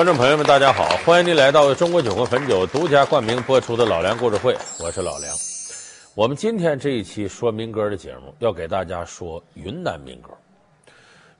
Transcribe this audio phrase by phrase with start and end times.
[0.00, 0.88] 观众朋友们，大家好！
[1.04, 5.30] 欢迎您来到中国酒和汾酒独家冠名播出的《老梁故事会》，我是老梁。
[6.14, 10.30] 我们今天这一期说民歌的节目，要给大家说云南民歌。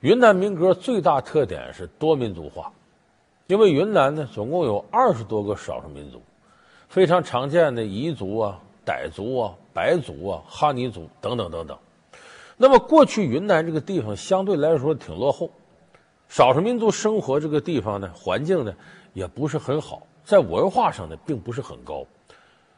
[0.01, 2.71] 云南民歌最大特点是多民族化，
[3.47, 6.21] 因为云南呢总共有二十多个少数民族，
[6.87, 11.75] 非常常见的彝族啊、傣族啊、白族啊、哈尼族等等等等。
[12.57, 15.49] 那么过去云南这个地方相对来说挺落后。
[16.31, 18.73] 少数民族生活这个地方呢，环境呢
[19.11, 22.05] 也不是很好，在文化上呢并不是很高，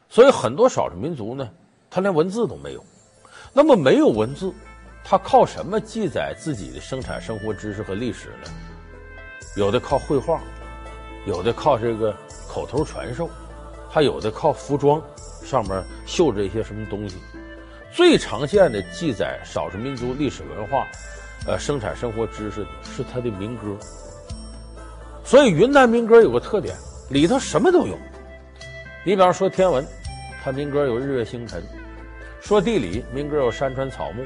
[0.08, 1.48] 所以很多少数民族呢，
[1.88, 2.84] 他连文字都没有。
[3.52, 4.52] 那么没有文字，
[5.04, 8.50] 他靠什么记载自己的生产生活知识和历史呢？
[9.56, 10.42] 有的靠绘画，
[11.24, 12.12] 有的靠这个
[12.48, 13.30] 口头传授，
[13.88, 15.00] 还有的靠服装
[15.44, 17.18] 上面绣着一些什么东西。
[17.92, 20.88] 最常见的记载少数民族历史文化。
[21.46, 23.76] 呃，生产生活知识的是他的民歌，
[25.22, 26.74] 所以云南民歌有个特点，
[27.10, 27.98] 里头什么都有。
[29.04, 29.86] 你比方说天文，
[30.42, 31.60] 它民歌有日月星辰；
[32.40, 34.24] 说地理，民歌有山川草木；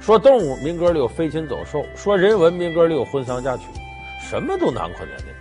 [0.00, 3.64] 说动物，民歌里有飞禽走兽；说人文，民歌里有婚丧嫁娶，
[4.28, 5.32] 什么都囊括在内。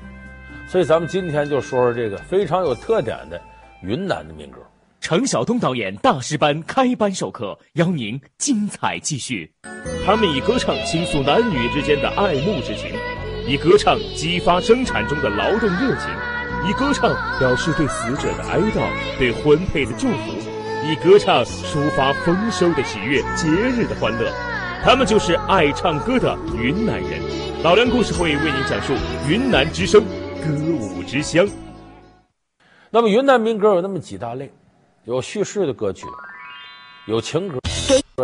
[0.68, 3.42] 所以咱们今天就说说这个非常有特点的
[3.82, 4.60] 云南的民歌。
[5.10, 9.52] 程晓东导演大师班开班授课，邀您精彩继续。
[10.06, 12.92] 他们以歌唱倾诉男女之间的爱慕之情，
[13.48, 16.12] 以歌唱激发生产中的劳动热情，
[16.70, 18.88] 以歌唱表示对死者的哀悼、
[19.18, 20.32] 对婚配的祝福，
[20.88, 24.32] 以歌唱抒发丰收的喜悦、节日的欢乐。
[24.84, 27.20] 他们就是爱唱歌的云南人。
[27.64, 28.94] 老梁故事会为您讲述
[29.28, 31.50] 云南之声，歌舞之乡。
[32.92, 34.52] 那么云南民歌有那么几大类。
[35.10, 36.06] 有叙事的歌曲，
[37.08, 37.60] 有情歌，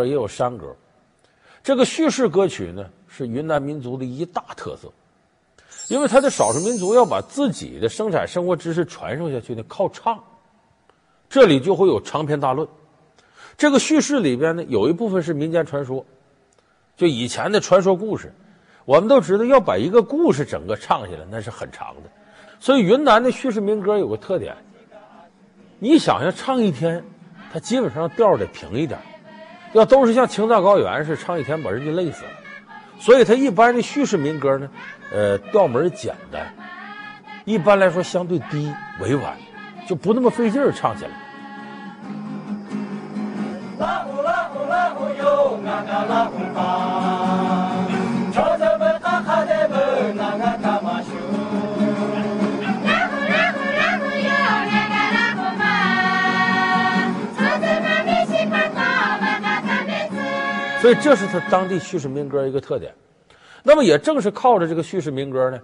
[0.04, 0.72] 也有山歌。
[1.60, 4.88] 这个叙事歌曲呢，是云南民族的一大特色，
[5.88, 10.16] 因为他的少数民族要把自己的生产生活知识传授下去呢，靠唱。
[11.28, 12.68] 这里就会有长篇大论。
[13.58, 16.06] 这个叙事里边呢，有一部分是民间传说，
[16.96, 18.32] 就以前的传说故事。
[18.84, 22.10] 我们都知道，要把一个故事整个唱下来，那是很长的。
[22.60, 24.56] 所以，云南的叙事民歌有个特点。
[25.78, 27.04] 你想想，唱一天，
[27.52, 28.98] 他基本上调得平一点。
[29.72, 32.30] 要都是像青藏高原似的，唱一天把人家累死了。
[32.98, 34.68] 所以他一般的叙事民歌呢，
[35.12, 36.46] 呃，调门简单，
[37.44, 39.36] 一般来说相对低委婉，
[39.86, 41.10] 就不那么费劲唱起来。
[60.86, 62.94] 所以这是他当地叙事民歌一个特点，
[63.64, 65.58] 那么也正是靠着这个叙事民歌呢，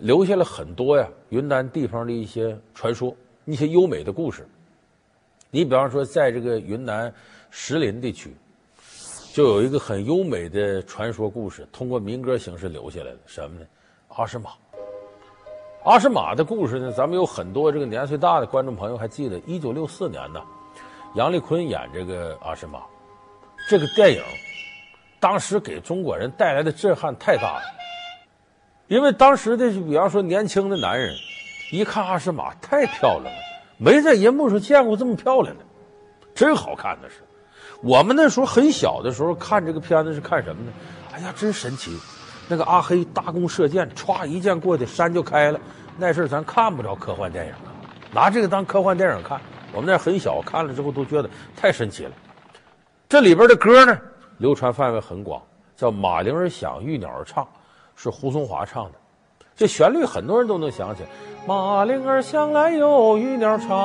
[0.00, 3.16] 留下了很多呀云南地方的一些传说，
[3.46, 4.46] 一些优美的故事。
[5.50, 7.10] 你比方说，在这个云南
[7.48, 8.36] 石林地区，
[9.32, 13.64] 就有一个很优美的传说故事，通过民歌形式留下来的，什么呢？
[14.08, 14.50] 阿诗玛。
[15.84, 20.42] 阿诗玛的故事呢，咱们有很多这个年岁大的观众朋友还记得，一九六四年呢，
[21.14, 22.82] 杨丽坤演这个阿诗玛，
[23.70, 24.22] 这个电影。
[25.26, 27.62] 当时给中国人带来的震撼太大了，
[28.86, 31.12] 因为当时的比方说年轻的男人，
[31.72, 33.40] 一看阿诗玛太漂亮了，
[33.76, 35.64] 没在银幕上见过这么漂亮的，
[36.32, 37.16] 真好看的是。
[37.82, 40.72] 我们那时候很小的时候看这个片子是看什么呢？
[41.12, 41.90] 哎呀，真神奇！
[42.46, 45.58] 那个阿黑搭弓射箭，歘一箭过去，山就开了。
[45.98, 47.52] 那事咱看不着科幻电影，
[48.12, 49.40] 拿这个当科幻电影看。
[49.72, 52.12] 我们那很小，看了之后都觉得太神奇了。
[53.08, 53.98] 这里边的歌呢？
[54.38, 55.42] 流传范围很广，
[55.76, 57.44] 叫《马铃儿响，玉鸟儿唱》，
[57.94, 58.92] 是胡松华唱的。
[59.56, 61.02] 这旋律很多人都能想起。
[61.46, 63.78] 马铃儿响来哟，玉鸟儿唱，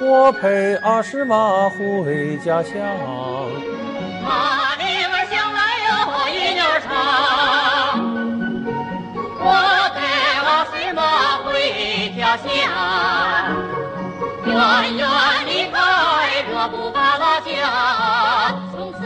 [0.00, 2.74] 我陪阿诗玛回家乡。
[4.24, 5.92] 马铃儿响来哟，
[6.32, 6.90] 玉鸟儿唱，
[9.40, 9.44] 我
[9.94, 10.00] 陪
[10.46, 11.02] 阿诗玛
[11.44, 11.50] 回
[12.16, 12.48] 家乡。
[14.46, 15.06] 远远
[15.46, 15.76] 离开，
[16.50, 17.50] 惹不把拉家。
[18.70, 18.98] 从此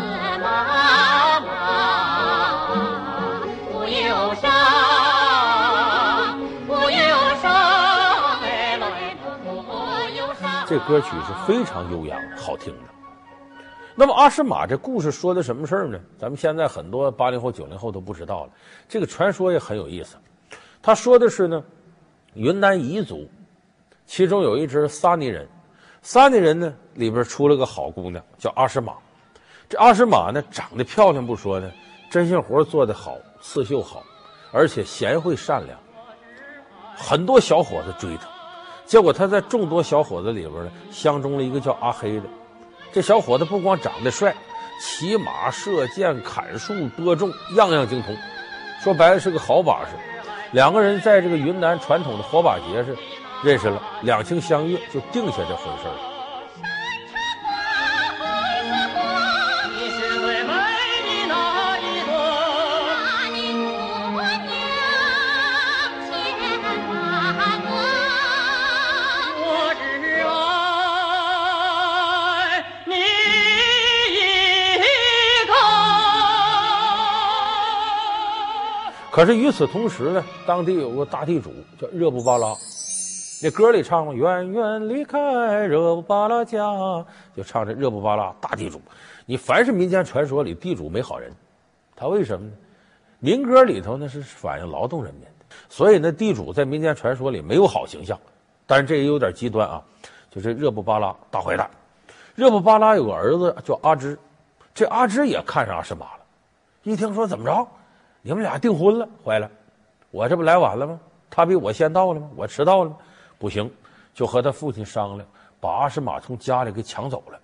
[10.87, 12.89] 歌曲是非常悠扬、好听的。
[13.95, 15.99] 那么阿诗玛这故事说的什么事儿呢？
[16.19, 18.51] 咱们现在很多八零后、九零后都不知道了。
[18.89, 20.17] 这个传说也很有意思。
[20.81, 21.65] 他说的是呢，
[22.35, 23.29] 云南彝族，
[24.07, 25.49] 其中有一支撒尼人，
[26.03, 28.93] 撒尼人呢里边出了个好姑娘，叫阿诗玛。
[29.69, 31.69] 这阿诗玛呢长得漂亮不说呢，
[32.11, 34.05] 针线活做得好，刺绣好，
[34.53, 35.77] 而且贤惠善良。
[36.95, 38.29] 很多小伙子追她，
[38.87, 42.23] 结果他在众多小伙子里边呢，相中了一个叫阿黑的。
[42.93, 44.35] 这小伙子不光长得帅，
[44.81, 48.17] 骑马、射箭、砍树、播种，样样精通。
[48.81, 49.97] 说白了是个好把式。
[50.53, 52.95] 两个人在这个云南传统的火把节上
[53.43, 56.16] 认识了，两情相悦，就定下这婚事了。
[79.17, 82.55] 可是与此同时呢，当地有个大地主叫热布巴拉，
[83.43, 85.19] 那歌里唱，远远离开
[85.67, 86.59] 热布巴拉家，
[87.35, 88.79] 就唱这热布巴拉大地主。
[89.25, 91.33] 你凡是民间传说里地主没好人，
[91.97, 92.53] 他为什么呢？
[93.19, 98.21] 民歌里头呢是反映劳动人民的，所以呢地主在民间传说里没有好形象。
[98.67, 99.83] 但是这也有点极端啊，
[100.31, 101.71] 就是热布巴拉大坏蛋。
[102.35, 104.19] 热布巴拉有个儿子叫阿芝，
[104.75, 106.21] 这阿芝也看上阿诗玛了，
[106.83, 107.67] 一听说怎么着？
[108.27, 109.49] 你们俩订婚了，坏了！
[110.11, 110.99] 我这不来晚了吗？
[111.31, 112.29] 他比我先到了吗？
[112.35, 112.97] 我迟到了吗？
[113.39, 113.71] 不行，
[114.13, 115.29] 就和他父亲商量，
[115.61, 117.39] 把阿诗玛从家里给抢走了，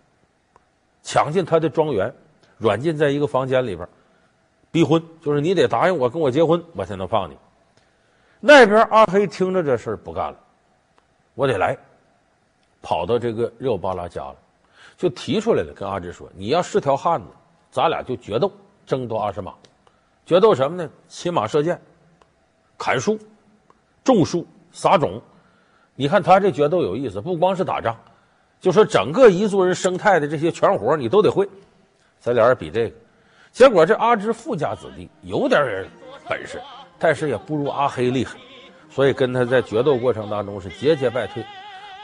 [1.00, 2.12] 抢进他的庄园，
[2.58, 3.88] 软禁在一个房间里边，
[4.73, 7.37] 逼婚，就是你得答应我跟我结婚，我才能放你。
[8.40, 10.37] 那边阿黑听着这事儿不干了，
[11.35, 11.78] 我得来，
[12.82, 14.37] 跑到这个热巴拉家了，
[14.96, 17.28] 就提出来了，跟阿芝说：“你要是条汉子，
[17.70, 18.50] 咱俩就决斗，
[18.85, 19.55] 争夺阿诗玛。”
[20.24, 20.88] 决斗什么呢？
[21.08, 21.80] 骑马射箭、
[22.78, 23.19] 砍树、
[24.04, 25.20] 种树、撒种。
[25.94, 27.96] 你看他这决斗有意思，不光是打仗，
[28.60, 31.48] 就说整个彝族人生态的这些全活你都得会。
[32.20, 32.96] 咱俩人比这个，
[33.50, 35.84] 结果这阿芝富家子弟有点
[36.28, 36.60] 本事，
[36.98, 38.38] 但是也不如阿黑厉害，
[38.88, 41.44] 所以跟他在决斗过程当中是节节败退。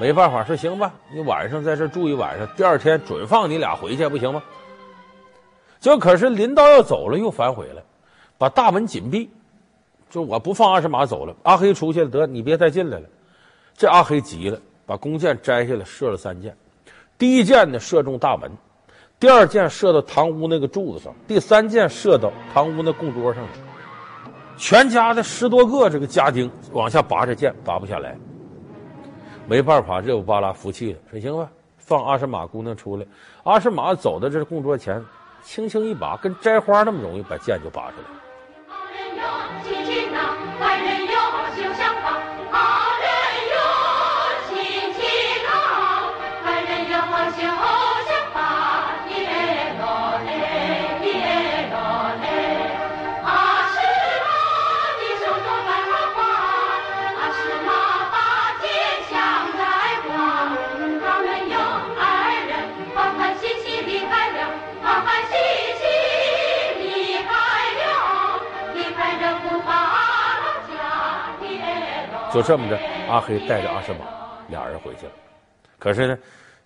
[0.01, 4.43] 没办法，说行吧，你晚上在这住一晚上，第二天准放你俩回去，不行吗？
[5.81, 7.83] 就可是临到要走了，又反悔了。
[8.39, 9.29] 把大门紧闭，
[10.09, 11.37] 就我不放阿诗玛走了。
[11.43, 13.07] 阿黑出去了，得你别再进来了。
[13.77, 16.57] 这阿黑急了，把弓箭摘下来，射了三箭。
[17.19, 18.49] 第一箭呢，射中大门；
[19.19, 23.51] 第二箭射到堂屋那个柱子上；第三箭射到堂屋那供桌上了。
[24.57, 28.17] 全家的十多个这个家丁往下拔这箭，拔不下来。
[29.49, 33.07] 没办法，热不巴拉服气了，说行吧，放阿诗玛姑娘出来。
[33.43, 35.05] 阿诗玛走到这供桌前，
[35.43, 38.28] 轻轻一拔，跟摘花那么容易，把箭就拔出来。
[72.39, 74.07] 就这么着，阿黑带着阿诗玛
[74.49, 75.13] 俩人回去了。
[75.77, 76.17] 可是呢，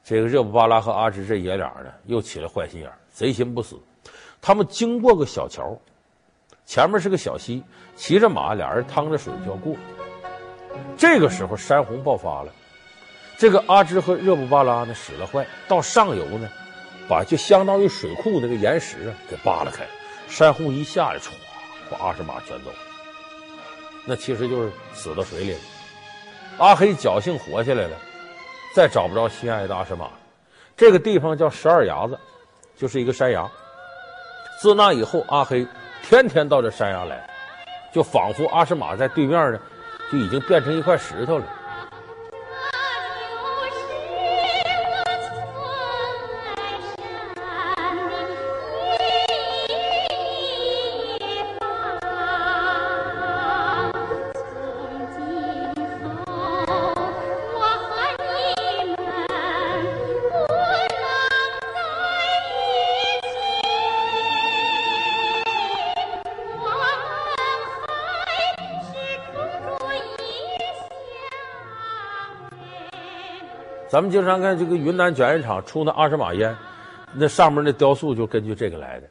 [0.05, 3.81] 这个热布巴拉和阿芝这爷俩呢，又起了坏心眼，贼心不死。
[4.43, 5.75] 他们经过个小桥，
[6.67, 7.65] 前面是个小溪，
[7.97, 9.75] 骑着马，俩人趟着水就要过。
[10.95, 12.53] 这个时候山洪爆发了，
[13.39, 16.51] 这个阿芝和热布巴拉呢使了坏，到上游呢，
[17.09, 19.87] 把就相当于水库那个岩石啊给扒拉开，
[20.29, 21.31] 山洪一下来，唰，
[21.91, 22.71] 把阿诗玛卷走。
[24.05, 25.59] 那其实就是死到水里了。
[26.59, 27.97] 阿黑侥幸活下来了，
[28.75, 30.11] 再找不着心爱的阿诗玛。
[30.77, 32.19] 这个地方叫十二崖子，
[32.77, 33.49] 就是一个山崖。
[34.61, 35.67] 自那以后，阿黑
[36.03, 37.29] 天天到这山崖来，
[37.93, 39.61] 就仿佛阿诗玛在对面呢，
[40.11, 41.45] 就已经变成一块石头了。
[74.03, 76.57] 咱们经常看这个云南卷烟厂出那阿诗玛烟，
[77.13, 79.07] 那上面那雕塑就根据这个来的。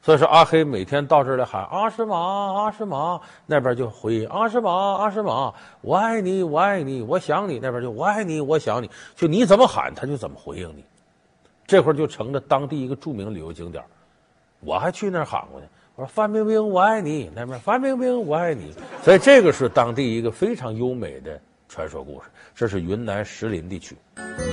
[0.00, 7.58] 所以说阿黑每天到这儿来喊阿诗玛，阿诗玛，那边就回应阿诗玛，阿诗玛，我爱你，我爱你，我想你。
[7.58, 10.84] 那边就我爱你，我想你，就你怎么喊他就怎么回应你。
[11.66, 13.82] 这会儿就成了当地一个著名旅游景点。
[14.60, 22.28] 我还去那儿喊过呢，我说范冰冰我爱你，那边范冰冰我爱你，所以这个是当地一个非常优美的传说故事。
[22.54, 23.96] 这是云南石林地区，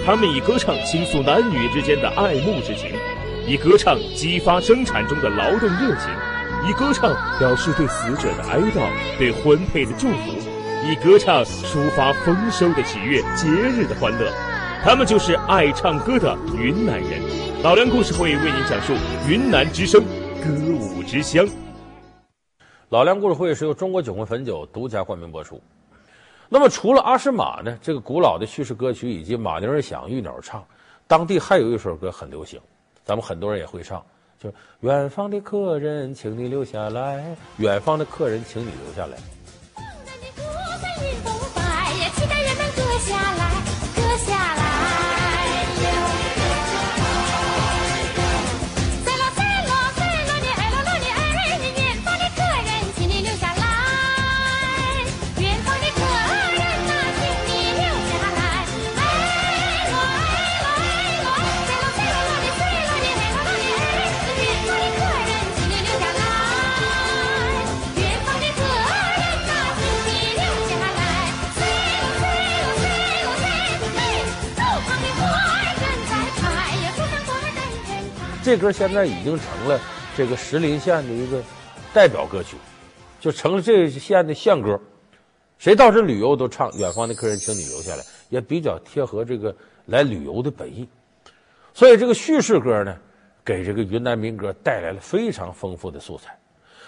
[0.05, 2.91] 他们以歌唱倾诉男女之间的爱慕之情，
[3.47, 6.11] 以歌唱激发生产中的劳动热情，
[6.67, 10.31] 以歌唱表示对死者的哀悼、对婚配的祝福，
[10.83, 14.31] 以歌唱抒发丰收的喜悦、节日的欢乐。
[14.83, 17.19] 他们就是爱唱歌的云南人。
[17.63, 18.93] 老梁故事会为您讲述
[19.27, 20.03] 云南之声。
[20.43, 21.43] 歌舞之乡，
[22.89, 25.59] 老梁故事会是由中国酒魂汾酒独家冠名播出。
[26.47, 30.63] 那么，除了阿诗玛呢，这个古老的叙事歌曲以及马铃儿响、玉鸟儿唱，
[31.07, 32.59] 当地还有一首歌很流行，
[33.03, 34.03] 咱们很多人也会唱，
[34.39, 39.17] 就是“远方的客人，请你留下来”，远方的客人，请你留下来。
[78.45, 79.81] 这歌现在已经成了
[80.15, 81.41] 这个石林县的一个
[81.91, 82.55] 代表歌曲，
[83.19, 84.79] 就成了这个县的县歌。
[85.57, 89.55] 谁到这旅游都唱《远方的客人，请你留下来》，也比较贴合这个
[89.87, 90.87] 来旅游的本意。
[91.73, 92.95] 所以这个叙事歌呢，
[93.43, 96.37] 给这个云南民歌带来了非常丰富的素材。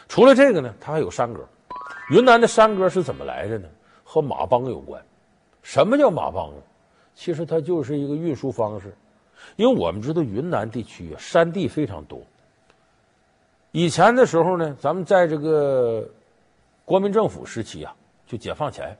[0.07, 1.43] 除了这个呢，它还有山歌。
[2.11, 3.67] 云南的山歌是怎么来的呢？
[4.03, 5.03] 和马帮有关。
[5.63, 6.61] 什么叫马帮啊？
[7.15, 8.93] 其实它就是一个运输方式。
[9.55, 12.21] 因为我们知道云南地区啊，山地非常多。
[13.71, 16.07] 以前的时候呢，咱们在这个
[16.85, 17.93] 国民政府时期啊，
[18.25, 18.95] 就解放前，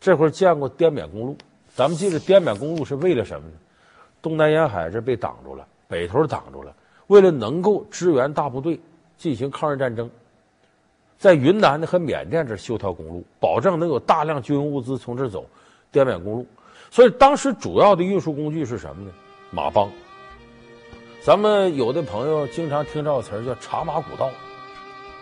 [0.00, 1.36] 这会儿建过滇缅公路。
[1.74, 3.54] 咱们记得滇缅公路是为了什么呢？
[4.20, 6.74] 东南沿海这被挡住了，北头挡住了，
[7.06, 8.78] 为了能够支援大部队
[9.16, 10.10] 进行抗日战争，
[11.18, 15.46] 在云南呢和缅甸这修条公路，保证能有大量军用物资从这走。
[15.92, 16.46] 滇缅公路，
[16.90, 19.12] 所以当时主要的运输工具是什么呢？
[19.52, 19.90] 马帮，
[21.24, 24.30] 咱们有的朋友经常听到个词儿叫“茶马古道”，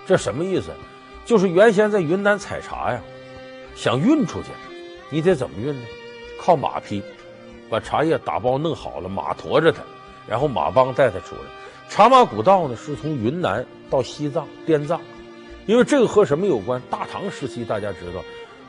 [0.07, 0.71] 这什么意思？
[1.25, 3.01] 就是原先在云南采茶呀，
[3.75, 4.49] 想运出去，
[5.09, 5.87] 你得怎么运呢？
[6.39, 7.03] 靠马匹，
[7.71, 9.81] 把茶叶打包弄好了，马驮着它，
[10.27, 11.41] 然后马帮带它出来。
[11.89, 15.01] 茶马古道呢，是从云南到西藏、滇藏，
[15.65, 16.83] 因为这个和什么有关？
[16.91, 18.23] 大唐时期大家知道，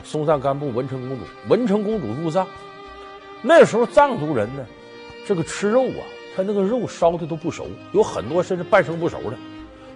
[0.06, 2.48] 松赞干布文成公主，文成公主入藏，
[3.42, 4.66] 那时候藏族人呢。
[5.26, 6.04] 这个吃肉啊，
[6.36, 9.38] 他那个肉烧的都不熟，有很多甚至半生不熟的，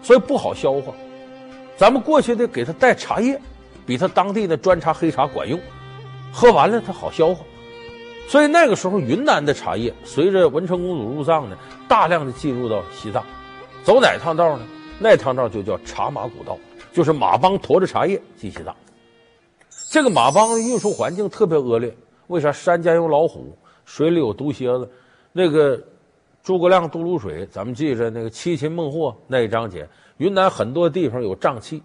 [0.02, 0.94] 所以不好消化。
[1.76, 3.40] 咱们过去得给他带茶叶，
[3.86, 5.60] 比他当地的砖茶、黑茶管用，
[6.32, 7.44] 喝完了他好消化。
[8.28, 13.24] 所以那个时候，云南的茶叶随着文成公主入藏呢，大量的进入到西藏，
[13.84, 14.64] 走哪趟道呢？
[15.00, 16.58] 那趟道就叫茶马古道，
[16.94, 18.74] 就是马帮驮着茶叶进西藏。
[19.90, 21.94] 这个马帮的运输环境特别恶劣，
[22.28, 22.52] 为啥？
[22.52, 24.90] 山间有老虎，水里有毒蝎子。
[25.34, 25.82] 那个
[26.42, 29.86] 诸葛亮渡泸水，咱们记着那个七擒孟获那一章节。
[30.18, 31.82] 云南很多地方有瘴气，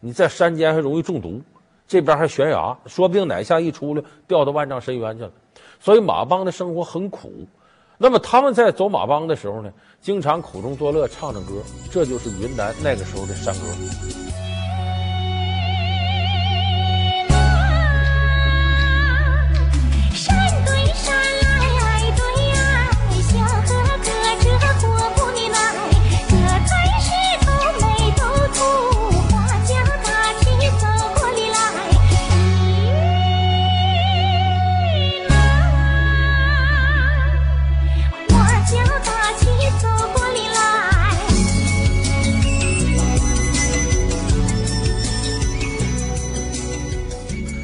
[0.00, 1.40] 你在山间还容易中毒，
[1.86, 5.30] 这边还悬崖，说不定哪下一出来掉到万丈深渊去了。
[5.78, 7.46] 所以马帮的生活很苦。
[7.98, 14.45] 那么他们在走马帮的时候呢，经常苦中作乐，唱唱歌，这就是云南那个时候的山歌。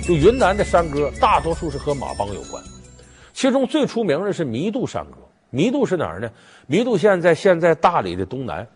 [0.02, 2.62] 就云南的山歌大多数是和马帮有关，
[3.32, 5.18] 其中最出名的是弥渡山歌。
[5.50, 6.30] 弥渡是哪儿呢？
[6.66, 8.66] 弥渡县在现在大理的东南，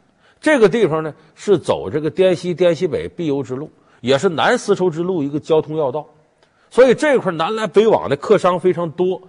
[0.40, 6.06] 这个地方呢是走这个滇西滇西北必由之路，也是南丝绸之路一个交通要道，
[6.70, 9.20] 所以这块南来北往的客商非常多，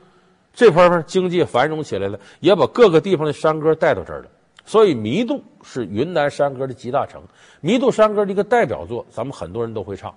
[0.53, 4.27] 这块儿经济繁荣起来了，也把各个地方的山歌带到这儿了。
[4.65, 7.21] 所以弥渡是云南山歌的集大成。
[7.61, 10.13] 弥渡山歌的一个代表作，咱们很多人都会唱，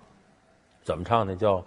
[0.83, 1.37] 怎么唱呢？
[1.37, 1.65] 叫。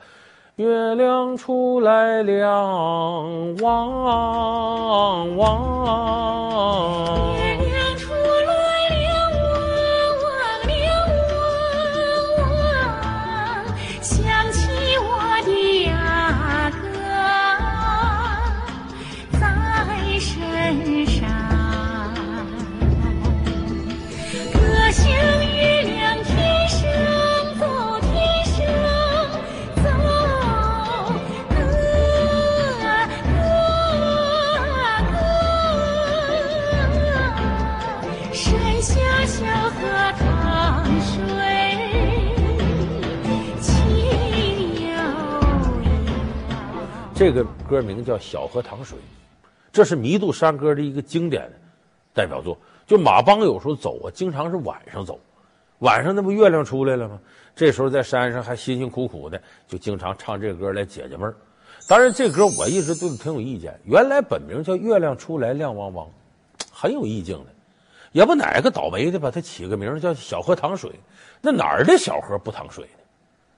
[0.56, 4.04] 月亮出来亮，汪
[5.36, 5.74] 汪。
[47.68, 48.98] 歌名叫《小河淌水》，
[49.72, 51.50] 这是弥渡山歌的一个经典
[52.14, 52.58] 代表作。
[52.86, 55.20] 就马帮有时候走啊，经常是晚上走，
[55.80, 57.20] 晚上那不月亮出来了吗？
[57.56, 61.36] 这时候在山上还辛辛苦苦的，就经常唱这歌来解解闷儿。
[61.88, 63.80] 当然，这歌我一直对他挺有意见。
[63.86, 66.06] 原来本名叫《月亮出来亮汪汪》，
[66.72, 67.46] 很有意境的。
[68.12, 70.92] 也不哪个倒霉的把它起个名叫“小河淌水”，
[71.42, 73.04] 那哪儿的小河不淌水呢？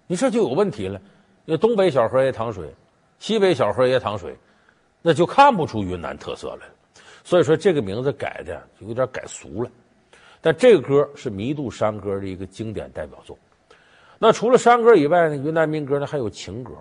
[0.07, 1.01] 你这就有问题了。
[1.45, 2.73] 那东北小河也淌水，
[3.19, 4.35] 西北小河也淌水，
[5.01, 6.73] 那就看不出云南特色来了。
[7.23, 9.69] 所以说，这个名字改的有点改俗了。
[10.41, 13.35] 但这个歌是弥渡山歌的一个经典代表作。
[14.19, 16.73] 那除了山歌以外呢，云南民歌呢还有情歌。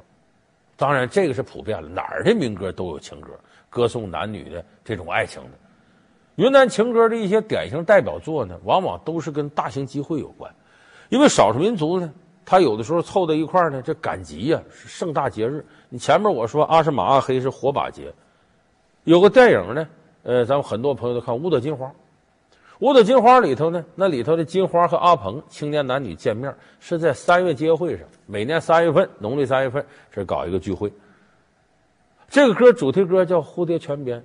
[0.76, 3.30] 当然，这个是普遍了，哪儿的民歌都有情歌，
[3.70, 5.50] 歌颂男女的这种爱情的。
[6.34, 10.52] 云南情歌的一些典型代表作呢，往往都是跟大型集会有关，
[11.08, 12.12] 因为少数民族呢，
[12.44, 15.64] 他有的时候凑在一块儿呢，这赶集呀是盛大节日。
[15.88, 18.12] 你前面我说阿诗玛阿黑是火把节，
[19.04, 19.88] 有个电影呢，
[20.22, 21.86] 呃，咱们很多朋友都看《五朵金花》，
[22.80, 30.92] 《五朵金花》里头呢，那里头的金花和阿鹏青年男女见面是在三月街会上，每年三月份，农历三月份是搞一个聚会。
[32.28, 34.20] 这个歌主题歌叫《蝴蝶泉边》，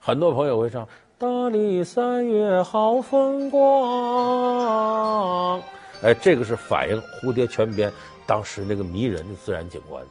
[0.00, 0.88] 很多朋友会唱。
[1.18, 3.62] 大理三月好风光，
[6.02, 7.92] 哎，这个是反映蝴蝶泉边
[8.26, 10.04] 当时那个迷人的自然景观。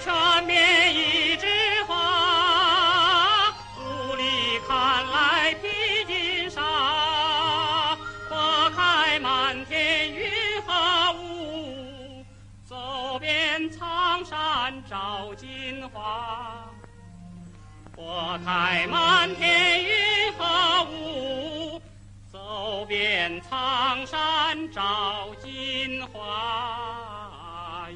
[0.00, 0.27] 花
[18.44, 21.80] 开满天云和雾，
[22.32, 27.86] 走遍苍山找金花。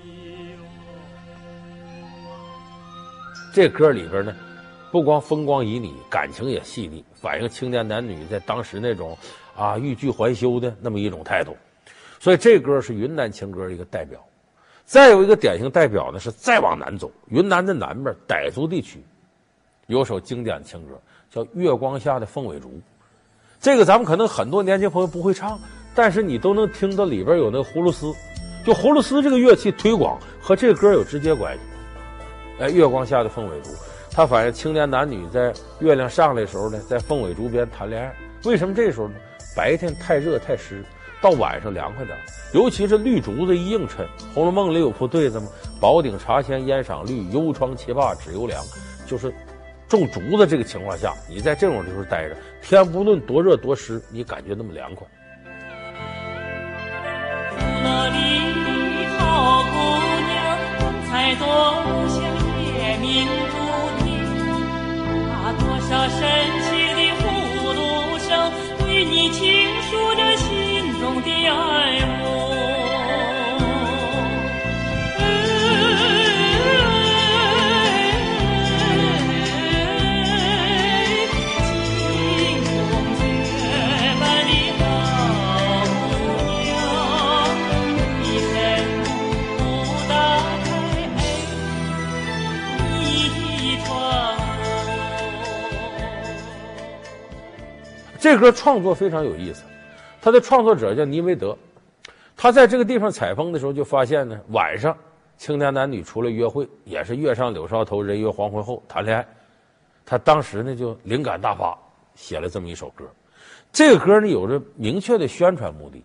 [3.54, 4.34] 这歌里边呢，
[4.90, 9.16] 不光风光旖旎，感情也细腻，反映青年男女在当时那种
[9.54, 11.54] 啊欲拒还休的那么一种态度。
[12.18, 14.18] 所以这歌是云南情歌的一个代表。
[14.84, 19.02] 再有一个典型代表呢，是再往南走，云南的南边傣族地区。
[19.92, 20.98] 有首经典的情歌
[21.30, 22.68] 叫《月光下的凤尾竹》，
[23.60, 25.60] 这个咱们可能很多年轻朋友不会唱，
[25.94, 28.10] 但是你都能听到里边有那葫芦丝，
[28.64, 31.60] 就葫芦丝这个乐器推广和这歌有直接关系。
[32.58, 33.70] 哎，《月光下的凤尾竹》，
[34.10, 38.14] 它反映青年男女在月亮上来的时候呢，在凤尾竹边谈恋爱。
[38.44, 39.14] 为什么这时候呢？
[39.54, 40.82] 白天太热太湿，
[41.20, 42.16] 到晚上凉快点，
[42.54, 45.48] 尤其是绿竹子一映衬，《红楼梦》里有副对子吗？
[45.78, 48.62] 宝鼎茶前烟赏绿，幽窗棋罢指悠凉，
[49.06, 49.30] 就是。
[49.98, 55.06] 种竹子这个情况下，你在这种地方待着，天不论多热多湿，你感觉那么凉快。
[57.84, 59.68] 那里好姑
[60.28, 61.46] 娘，光彩多
[98.22, 99.64] 这歌创作非常有意思，
[100.20, 101.58] 他的创作者叫尼维德，
[102.36, 104.96] 他在这个地方采风的时候就发现呢，晚上
[105.36, 109.26] 青年男女出来约会，也是月上柳梢头，人约黄昏后谈恋爱。
[110.06, 111.76] 他当时呢就灵感大发，
[112.14, 113.04] 写了这么一首歌。
[113.72, 116.00] 这个歌呢有着明确的宣传目的。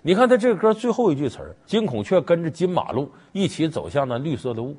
[0.00, 4.74] 你看他这个歌最后一句词儿：“金孔雀跟着金马路，一起走向那绿色的雾。”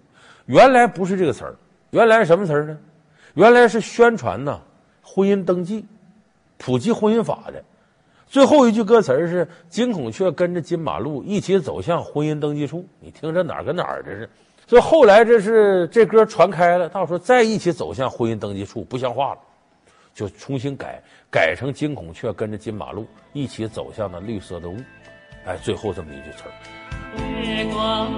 [0.47, 1.55] 原来不是这个词儿，
[1.91, 2.75] 原来什么词儿呢？
[3.35, 4.59] 原来是宣传呢
[5.03, 5.85] 婚姻登记。
[6.63, 7.63] 普及婚姻法的
[8.27, 12.87] 最后一句歌词是“金孔雀跟着金马路，一起走向婚姻登记处”。
[13.01, 14.29] 你听这哪儿跟哪儿这是？
[14.67, 19.39] 所以后来这是这歌传开了，到时候再一起走向婚姻登记处不像话了，
[20.13, 24.77] 就重新改，改成“金孔雀跟着金马路，一起走向那绿色的雾”。
[25.43, 26.51] 哎，最后这么一句词儿。
[27.41, 28.09] 月光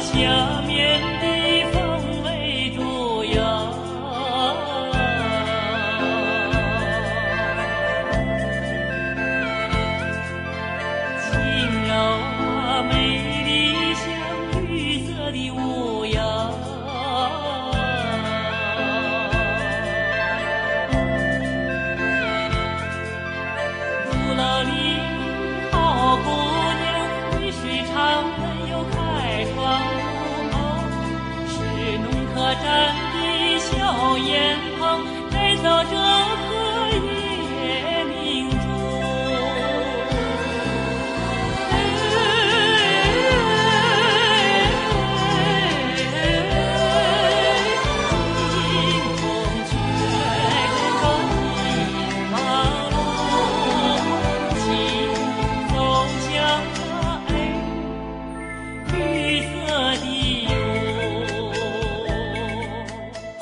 [0.00, 0.62] 下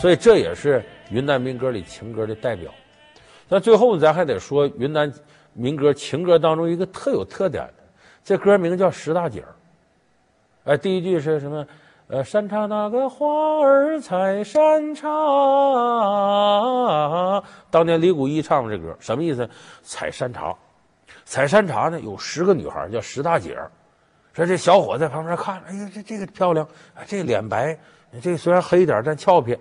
[0.04, 2.70] 所以这也是云南民歌里情歌的代表。
[3.48, 5.10] 那最后呢咱还得说云南
[5.54, 7.82] 民歌情歌当中一个特有特点的，
[8.22, 9.48] 这歌名叫《石大姐儿》。
[10.70, 11.66] 哎，第一句是什么？
[12.08, 13.26] 呃，山茶那个花
[13.62, 15.08] 儿采山茶。
[17.70, 19.48] 当年李谷一唱的这歌，什么意思？
[19.82, 20.54] 采山茶，
[21.24, 23.72] 采山茶呢，有十个女孩叫石大姐儿。
[24.34, 26.68] 说这小伙在旁边看，哎呀，这这个漂亮，
[27.06, 27.74] 这脸白，
[28.20, 29.56] 这虽然黑一点，但俏皮。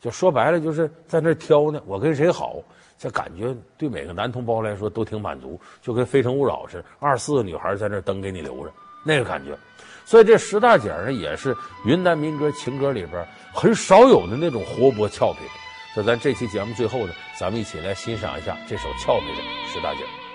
[0.00, 2.56] 就说白了，就是在那挑呢，我跟谁好，
[2.98, 8.72] 这感觉对每个男同胞来说都挺满足，就跟《非诚勿扰》似的，二十四个女孩在那灯给你留着，
[9.04, 9.56] 那个感觉。
[10.04, 15.50] 所以这十大姐呢，也是云南民歌情歌里边很少有的那种活泼俏皮的。
[15.94, 20.25] 所以咱这期节目最后呢，咱们一起来欣赏一下这首俏皮的十大姐。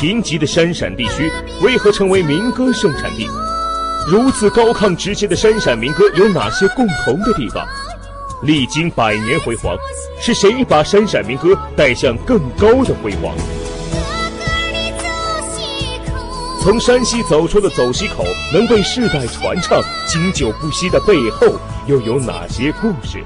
[0.00, 3.28] 贫瘠的山陕地区为何成为民歌盛产地？
[4.08, 7.62] 如此高亢直接的山陕民歌有哪些共同的地方？
[8.42, 9.76] 历经百年辉煌，
[10.18, 13.34] 是谁把山陕民歌带向更高的辉煌？
[16.62, 21.46] 从山西走出的走西口能被世代传唱、经久不息的背后，
[21.86, 23.22] 又有哪些故事？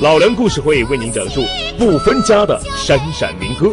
[0.00, 1.44] 老梁故事会为您讲述
[1.78, 3.72] 不分家的山陕民歌。